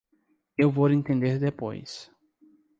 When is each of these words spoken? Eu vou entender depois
Eu 0.57 0.71
vou 0.71 0.89
entender 0.89 1.37
depois 1.37 2.09